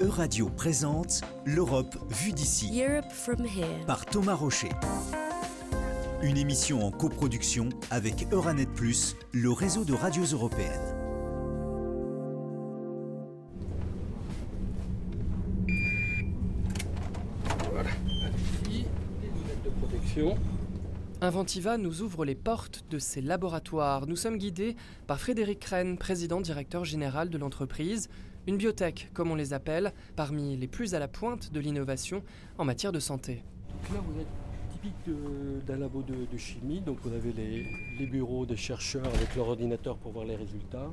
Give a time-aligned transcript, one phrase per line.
[0.00, 3.84] Euradio présente L'Europe vue d'ici Europe from here.
[3.84, 4.68] par Thomas Rocher.
[6.22, 10.94] Une émission en coproduction avec Euranet Plus, le réseau de radios européennes.
[18.62, 18.84] Ici,
[19.20, 20.36] les lunettes de protection.
[21.20, 24.06] Inventiva nous ouvre les portes de ses laboratoires.
[24.06, 24.76] Nous sommes guidés
[25.08, 28.08] par Frédéric Rennes, président directeur général de l'entreprise,
[28.46, 32.22] une biotech comme on les appelle, parmi les plus à la pointe de l'innovation
[32.58, 33.42] en matière de santé.
[33.72, 34.26] Donc là, vous êtes
[34.72, 36.80] typique d'un labo de, chimie.
[36.80, 37.66] Donc vous avez les,
[37.98, 40.90] les bureaux des chercheurs avec leur ordinateur pour voir les résultats.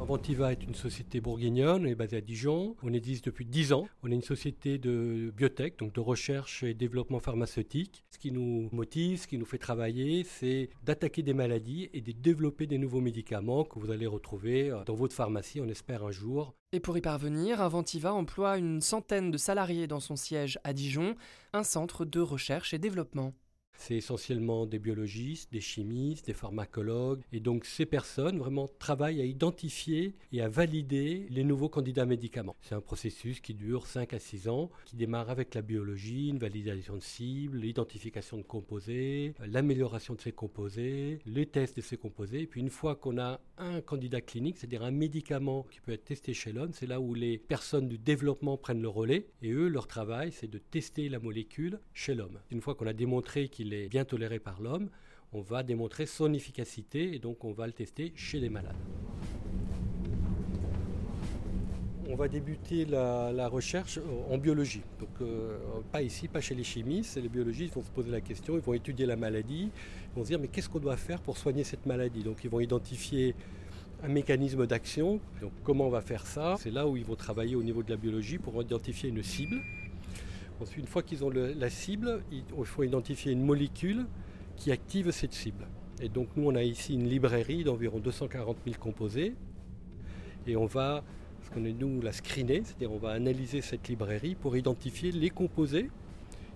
[0.00, 3.86] Inventiva est une société bourguignonne, on est basé à Dijon, on existe depuis 10 ans.
[4.02, 8.02] On est une société de biotech, donc de recherche et développement pharmaceutique.
[8.10, 12.12] Ce qui nous motive, ce qui nous fait travailler, c'est d'attaquer des maladies et de
[12.12, 16.12] développer des nouveaux médicaments que vous allez retrouver euh, dans votre pharmacie, on espère un
[16.12, 16.54] jour.
[16.72, 21.14] Et pour y parvenir, Inventiva emploie une centaine de salariés dans son siège à Dijon,
[21.52, 23.34] un centre de recherche et développement.
[23.80, 27.22] C'est essentiellement des biologistes, des chimistes, des pharmacologues.
[27.32, 32.56] Et donc ces personnes vraiment travaillent à identifier et à valider les nouveaux candidats médicaments.
[32.60, 36.38] C'est un processus qui dure 5 à 6 ans, qui démarre avec la biologie, une
[36.38, 42.42] validation de cibles, l'identification de composés, l'amélioration de ces composés, les tests de ces composés.
[42.42, 46.04] Et puis une fois qu'on a un candidat clinique, c'est-à-dire un médicament qui peut être
[46.04, 49.26] testé chez l'homme, c'est là où les personnes du développement prennent le relais.
[49.40, 52.40] Et eux, leur travail, c'est de tester la molécule chez l'homme.
[52.50, 54.88] Une fois qu'on a démontré qu'il est bien toléré par l'homme,
[55.32, 58.74] on va démontrer son efficacité et donc on va le tester chez les malades.
[62.08, 64.82] On va débuter la, la recherche en biologie.
[64.98, 65.58] Donc euh,
[65.92, 67.16] pas ici, pas chez les chimistes.
[67.16, 70.28] Les biologistes vont se poser la question, ils vont étudier la maladie, ils vont se
[70.30, 72.24] dire mais qu'est-ce qu'on doit faire pour soigner cette maladie?
[72.24, 73.36] Donc ils vont identifier
[74.02, 75.20] un mécanisme d'action.
[75.40, 76.56] Donc comment on va faire ça?
[76.58, 79.60] C'est là où ils vont travailler au niveau de la biologie pour identifier une cible.
[80.60, 84.06] Ensuite, une fois qu'ils ont la cible, il faut identifier une molécule
[84.56, 85.66] qui active cette cible.
[86.02, 89.34] Et donc nous, on a ici une librairie d'environ 240 000 composés.
[90.46, 91.02] Et on va,
[91.42, 95.30] ce qu'on est nous, la screener, c'est-à-dire on va analyser cette librairie pour identifier les
[95.30, 95.90] composés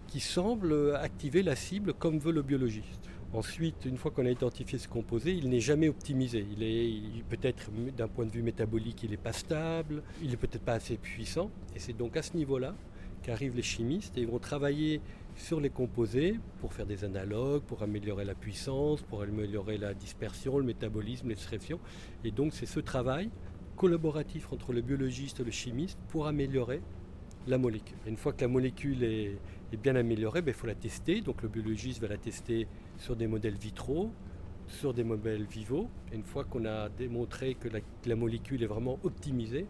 [0.06, 3.08] qui semblent activer la cible comme veut le biologiste.
[3.32, 6.46] Ensuite, une fois qu'on a identifié ce composé, il n'est jamais optimisé.
[6.52, 10.36] Il est il- peut-être d'un point de vue métabolique, il n'est pas stable, il n'est
[10.36, 11.50] peut-être pas assez puissant.
[11.74, 12.74] Et c'est donc à ce niveau-là
[13.24, 15.00] qu'arrivent les chimistes et ils vont travailler
[15.34, 20.58] sur les composés pour faire des analogues, pour améliorer la puissance, pour améliorer la dispersion,
[20.58, 21.80] le métabolisme, l'extraction.
[22.22, 23.30] Et donc c'est ce travail
[23.76, 26.80] collaboratif entre le biologiste et le chimiste pour améliorer
[27.46, 27.96] la molécule.
[28.06, 29.38] Une fois que la molécule est,
[29.82, 31.20] bien améliorée, ben, il faut la tester.
[31.20, 34.12] Donc le biologiste va la tester sur des modèles vitraux,
[34.68, 35.48] sur des modèles.
[35.56, 37.68] Et une fois qu'on a démontré que
[38.06, 39.66] la molécule est vraiment optimisée,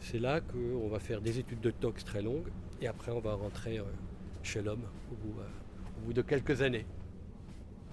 [0.00, 2.48] c'est là qu'on va faire des études de tox très longues
[2.80, 3.84] et après on va rentrer euh,
[4.42, 5.44] chez l'homme au, bout, euh,
[5.98, 6.86] au bout de quelques années.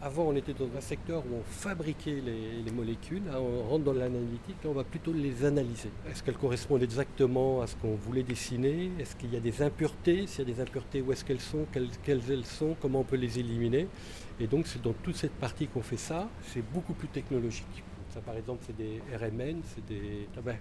[0.04, 3.22] Avant, on était dans un secteur où on fabriquait les, les molécules.
[3.32, 4.56] On rentre dans l'analytique.
[4.66, 5.92] On va plutôt les analyser.
[6.10, 8.90] Est-ce qu'elles correspondent exactement à ce qu'on voulait dessiner?
[8.98, 10.26] Est-ce qu'il y a des impuretés?
[10.26, 11.68] S'il y a des impuretés, où est-ce qu'elles sont?
[11.72, 12.76] Quelles, quelles elles sont?
[12.82, 13.88] Comment on peut les éliminer?
[14.40, 16.28] Et donc, c'est dans toute cette partie qu'on fait ça.
[16.48, 17.84] C'est beaucoup plus technologique.
[18.12, 20.28] Ça, par exemple, c'est des RMN, c'est des...
[20.36, 20.58] Ah ben,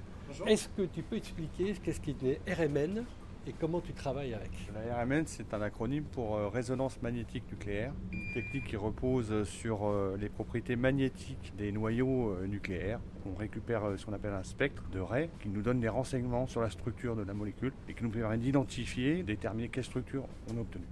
[0.47, 3.05] Est-ce que tu peux expliquer qu'est-ce qu'est une RMN
[3.45, 4.53] et comment tu travailles avec?
[4.73, 9.85] La RMN, c'est un acronyme pour euh, résonance magnétique nucléaire, une technique qui repose sur
[9.85, 13.01] euh, les propriétés magnétiques des noyaux euh, nucléaires.
[13.27, 16.47] On récupère euh, ce qu'on appelle un spectre de raies qui nous donne des renseignements
[16.47, 20.57] sur la structure de la molécule et qui nous permet d'identifier, déterminer quelle structure on
[20.57, 20.87] a obtenue.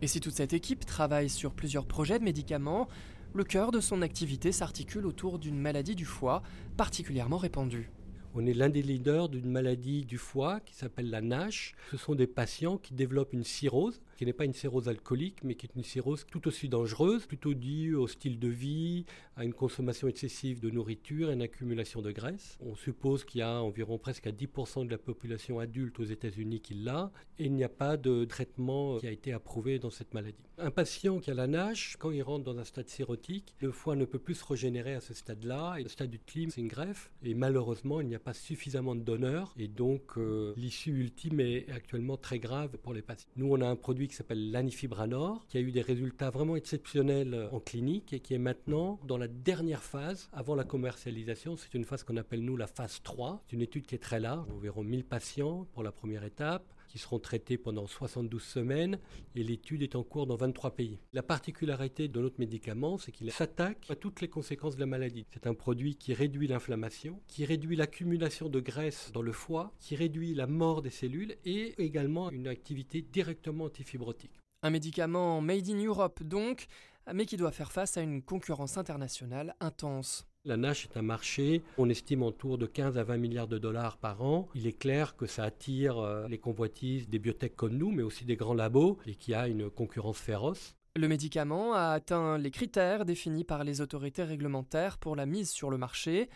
[0.00, 2.88] Et si toute cette équipe travaille sur plusieurs projets de médicaments,
[3.32, 6.42] le cœur de son activité s'articule autour d'une maladie du foie
[6.76, 7.90] particulièrement répandue.
[8.34, 11.74] On est l'un des leaders d'une maladie du foie qui s'appelle la NASH.
[11.90, 15.54] Ce sont des patients qui développent une cirrhose, qui n'est pas une cirrhose alcoolique, mais
[15.54, 19.54] qui est une cirrhose tout aussi dangereuse, plutôt due au style de vie, à une
[19.54, 22.58] consommation excessive de nourriture et une accumulation de graisse.
[22.60, 26.60] On suppose qu'il y a environ presque à 10% de la population adulte aux États-Unis
[26.60, 30.12] qui l'a, et il n'y a pas de traitement qui a été approuvé dans cette
[30.12, 30.36] maladie.
[30.58, 33.96] Un patient qui a la NASH, quand il rentre dans un stade cirrhotique, le foie
[33.96, 37.10] ne peut plus se régénérer à ce stade-là, et le stade ultime, c'est une greffe,
[37.22, 41.70] et malheureusement, il n'y a pas suffisamment de donneurs, et donc euh, l'issue ultime est
[41.70, 43.30] actuellement très grave pour les patients.
[43.36, 47.48] Nous, on a un produit qui s'appelle l'anifibranor, qui a eu des résultats vraiment exceptionnels
[47.52, 51.56] en clinique, et qui est maintenant dans la dernière phase, avant la commercialisation.
[51.56, 53.42] C'est une phase qu'on appelle, nous, la phase 3.
[53.46, 56.98] C'est une étude qui est très large, environ 1000 patients pour la première étape, qui
[56.98, 58.98] seront traités pendant 72 semaines
[59.36, 60.98] et l'étude est en cours dans 23 pays.
[61.12, 65.24] La particularité de notre médicament, c'est qu'il s'attaque à toutes les conséquences de la maladie.
[65.30, 69.94] C'est un produit qui réduit l'inflammation, qui réduit l'accumulation de graisse dans le foie, qui
[69.94, 74.40] réduit la mort des cellules et également une activité directement antifibrotique.
[74.62, 76.66] Un médicament made in Europe donc,
[77.14, 80.26] mais qui doit faire face à une concurrence internationale intense.
[80.44, 83.98] La NASH est un marché, on estime autour de 15 à 20 milliards de dollars
[83.98, 84.48] par an.
[84.54, 88.24] Il est clair que ça attire euh, les convoitises des biotech comme nous, mais aussi
[88.24, 90.76] des grands labos, et qu'il y a une concurrence féroce.
[90.96, 95.70] Le médicament a atteint les critères définis par les autorités réglementaires pour la mise sur
[95.70, 96.30] le marché.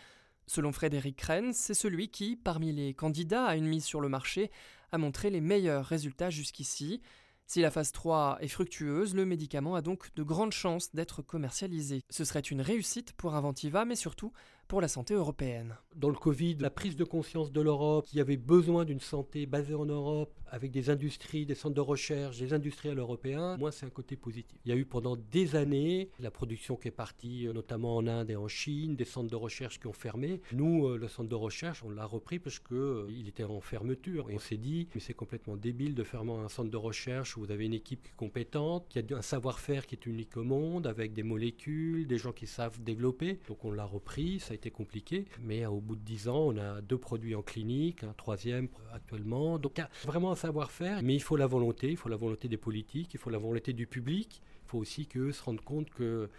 [0.45, 4.51] Selon Frédéric Krenz, c'est celui qui, parmi les candidats à une mise sur le marché,
[4.91, 7.01] a montré les meilleurs résultats jusqu'ici.
[7.47, 12.01] Si la phase 3 est fructueuse, le médicament a donc de grandes chances d'être commercialisé.
[12.09, 14.33] Ce serait une réussite pour Inventiva, mais surtout
[14.67, 15.77] pour la santé européenne.
[15.95, 19.75] Dans le Covid, la prise de conscience de l'Europe qui avait besoin d'une santé basée
[19.75, 23.89] en Europe, avec des industries, des centres de recherche, des industriels européens, moi c'est un
[23.89, 24.57] côté positif.
[24.65, 28.07] Il y a eu pendant des années la production qui est partie, euh, notamment en
[28.07, 30.41] Inde et en Chine, des centres de recherche qui ont fermé.
[30.53, 34.29] Nous, euh, le centre de recherche, on l'a repris parce qu'il euh, était en fermeture.
[34.29, 37.41] Et on s'est dit, mais c'est complètement débile de fermer un centre de recherche où
[37.41, 40.43] vous avez une équipe qui est compétente, qui a un savoir-faire qui est unique au
[40.43, 43.39] monde, avec des molécules, des gens qui savent développer.
[43.47, 45.25] Donc on l'a repris, été compliqué.
[45.41, 49.59] Mais au bout de dix ans, on a deux produits en clinique, un troisième actuellement.
[49.59, 52.57] Donc a vraiment un savoir-faire, mais il faut la volonté, il faut la volonté des
[52.57, 54.41] politiques, il faut la volonté du public.
[54.65, 56.29] Il faut aussi qu'eux se rendent compte que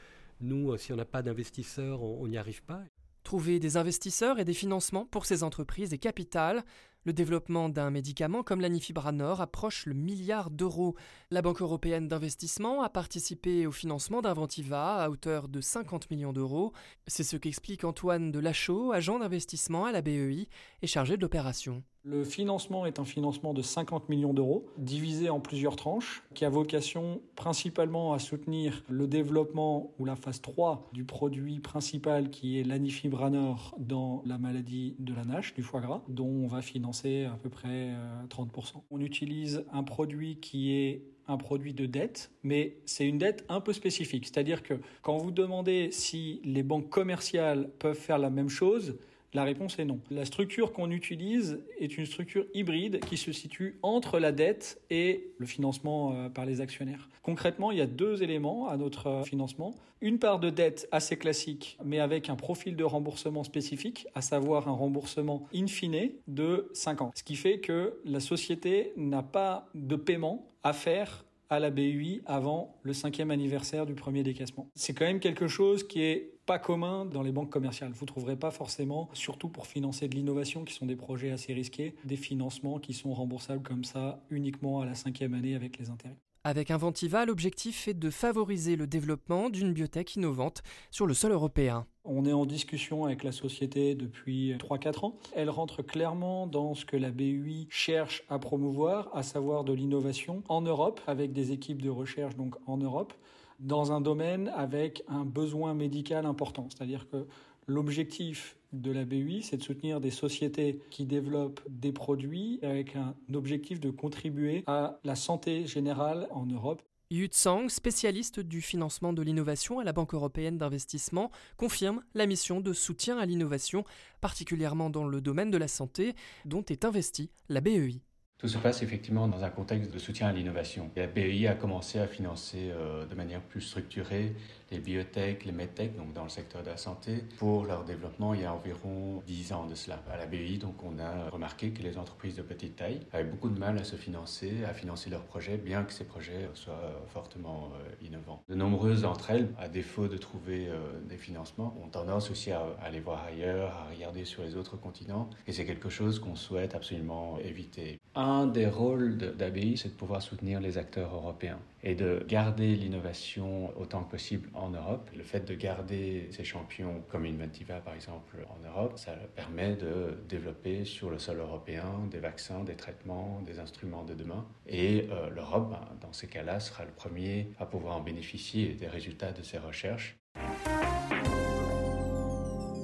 [0.41, 2.83] nous, si on n'a pas d'investisseurs, on n'y arrive pas.
[3.23, 6.65] Trouver des investisseurs et des financements pour ces entreprises est capital.
[7.07, 10.97] Le développement d'un médicament comme l'anifibranor approche le milliard d'euros.
[11.31, 16.73] La Banque européenne d'investissement a participé au financement d'Inventiva à hauteur de 50 millions d'euros.
[17.07, 20.49] C'est ce qu'explique Antoine Delachaux, agent d'investissement à la BEI
[20.83, 21.85] et chargé de l'opération.
[22.09, 26.49] Le financement est un financement de 50 millions d'euros, divisé en plusieurs tranches, qui a
[26.49, 32.63] vocation principalement à soutenir le développement ou la phase 3 du produit principal qui est
[32.63, 37.37] l'anifibranor dans la maladie de la NASH, du foie gras, dont on va financer à
[37.43, 37.93] peu près
[38.29, 38.77] 30%.
[38.77, 43.45] Euh, on utilise un produit qui est un produit de dette, mais c'est une dette
[43.49, 44.27] un peu spécifique.
[44.27, 48.97] C'est-à-dire que quand vous demandez si les banques commerciales peuvent faire la même chose,
[49.37, 50.01] la réponse est non.
[50.11, 55.35] La structure qu'on utilise est une structure hybride qui se situe entre la dette et
[55.37, 57.11] le financement euh, par les actionnaires.
[57.23, 59.75] Concrètement, il y a deux éléments à notre euh, financement.
[60.01, 64.69] Une part de dette assez classique, mais avec un profil de remboursement spécifique, à savoir
[64.69, 67.13] un remboursement in fine de 5 ans.
[67.15, 72.23] Ce qui fait que la société n'a pas de paiement à faire à la BUI
[72.27, 74.69] avant le cinquième anniversaire du premier décaissement.
[74.75, 77.93] C'est quand même quelque chose qui est pas commun dans les banques commerciales.
[77.93, 81.95] Vous trouverez pas forcément, surtout pour financer de l'innovation, qui sont des projets assez risqués,
[82.05, 86.17] des financements qui sont remboursables comme ça uniquement à la cinquième année avec les intérêts.
[86.49, 90.63] Avec Inventiva, l'objectif est de favoriser le développement d'une biotech innovante
[90.93, 91.87] sur le sol européen.
[92.05, 95.17] On est en discussion avec la société depuis 3-4 ans.
[95.35, 100.45] Elle rentre clairement dans ce que la BUI cherche à promouvoir, à savoir de l'innovation
[100.49, 103.13] en Europe, avec des équipes de recherche donc en Europe,
[103.59, 106.69] dans un domaine avec un besoin médical important.
[106.71, 107.27] C'est-à-dire que
[107.67, 113.15] l'objectif de la BUI, c'est de soutenir des sociétés qui développent des produits avec un
[113.33, 116.83] objectif de contribuer à la santé générale en Europe.
[117.11, 122.61] Yu Tsang, spécialiste du financement de l'innovation à la Banque européenne d'investissement, confirme la mission
[122.61, 123.85] de soutien à l'innovation,
[124.21, 128.01] particulièrement dans le domaine de la santé, dont est investie la BEI.
[128.39, 130.91] Tout se passe effectivement dans un contexte de soutien à l'innovation.
[130.95, 134.35] La BEI a commencé à financer euh, de manière plus structurée
[134.71, 138.43] les biotech, les medtech, donc dans le secteur de la santé, pour leur développement il
[138.43, 140.03] y a environ 10 ans de cela.
[140.11, 143.49] À la BEI, donc, on a remarqué que les entreprises de petite taille avaient beaucoup
[143.49, 147.71] de mal à se financer, à financer leurs projets, bien que ces projets soient fortement
[147.75, 148.43] euh, innovants.
[148.49, 152.61] De nombreuses d'entre elles, à défaut de trouver euh, des financements, ont tendance aussi à,
[152.81, 156.37] à aller voir ailleurs, à regarder sur les autres continents, et c'est quelque chose qu'on
[156.37, 157.99] souhaite absolument éviter.
[158.15, 163.73] Un des rôles d'ABI, c'est de pouvoir soutenir les acteurs européens et de garder l'innovation
[163.79, 165.09] autant que possible en Europe.
[165.17, 170.19] Le fait de garder ces champions comme Inventiva par exemple en Europe, ça permet de
[170.29, 174.45] développer sur le sol européen des vaccins, des traitements, des instruments de demain.
[174.67, 178.89] Et euh, l'Europe, ben, dans ces cas-là, sera le premier à pouvoir en bénéficier des
[178.89, 180.19] résultats de ces recherches.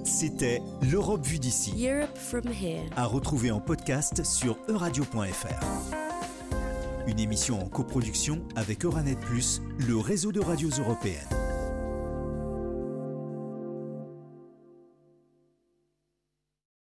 [0.05, 1.89] C'était l'Europe vue d'ici.
[2.95, 6.12] À retrouver en podcast sur euradio.fr.
[7.09, 11.42] Une émission en coproduction avec Euranet Plus, le réseau de radios européennes.